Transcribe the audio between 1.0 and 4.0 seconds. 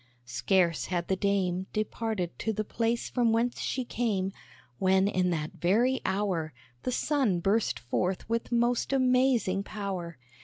the Dame Departed to the place from whence she